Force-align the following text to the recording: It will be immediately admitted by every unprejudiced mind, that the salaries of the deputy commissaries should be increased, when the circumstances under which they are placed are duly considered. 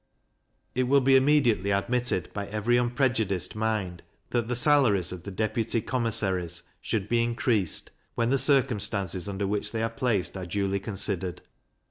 It 0.73 0.87
will 0.87 1.01
be 1.01 1.15
immediately 1.15 1.69
admitted 1.69 2.33
by 2.33 2.47
every 2.47 2.75
unprejudiced 2.75 3.55
mind, 3.55 4.01
that 4.31 4.47
the 4.47 4.55
salaries 4.55 5.11
of 5.11 5.21
the 5.21 5.29
deputy 5.29 5.79
commissaries 5.79 6.63
should 6.81 7.07
be 7.07 7.21
increased, 7.21 7.91
when 8.15 8.31
the 8.31 8.39
circumstances 8.39 9.27
under 9.27 9.45
which 9.45 9.71
they 9.71 9.83
are 9.83 9.91
placed 9.91 10.35
are 10.35 10.47
duly 10.47 10.79
considered. 10.79 11.43